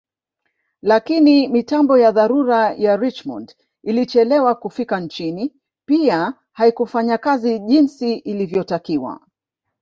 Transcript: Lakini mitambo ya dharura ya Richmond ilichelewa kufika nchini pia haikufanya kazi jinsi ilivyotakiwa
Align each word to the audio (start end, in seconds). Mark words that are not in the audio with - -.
Lakini 0.81 1.47
mitambo 1.47 1.97
ya 1.97 2.11
dharura 2.11 2.73
ya 2.73 2.97
Richmond 2.97 3.55
ilichelewa 3.83 4.55
kufika 4.55 4.99
nchini 4.99 5.53
pia 5.85 6.33
haikufanya 6.51 7.17
kazi 7.17 7.59
jinsi 7.59 8.13
ilivyotakiwa 8.13 9.19